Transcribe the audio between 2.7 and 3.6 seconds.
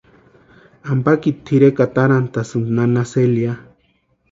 nana Celia.